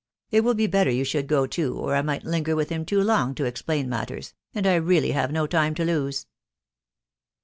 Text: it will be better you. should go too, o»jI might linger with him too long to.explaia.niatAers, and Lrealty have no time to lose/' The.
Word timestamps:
it 0.31 0.41
will 0.43 0.55
be 0.55 0.65
better 0.65 0.89
you. 0.89 1.03
should 1.03 1.27
go 1.27 1.45
too, 1.45 1.77
o»jI 1.79 2.01
might 2.03 2.23
linger 2.23 2.55
with 2.55 2.69
him 2.69 2.83
too 2.83 3.03
long 3.03 3.35
to.explaia.niatAers, 3.35 4.33
and 4.55 4.65
Lrealty 4.65 5.13
have 5.13 5.31
no 5.31 5.45
time 5.45 5.75
to 5.75 5.83
lose/' 5.85 6.23
The. 6.23 6.27